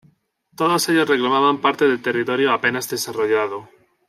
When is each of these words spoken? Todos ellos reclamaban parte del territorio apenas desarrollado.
Todos 0.59 0.89
ellos 0.89 1.07
reclamaban 1.07 1.61
parte 1.61 1.87
del 1.87 2.01
territorio 2.01 2.51
apenas 2.53 2.89
desarrollado. 2.89 3.69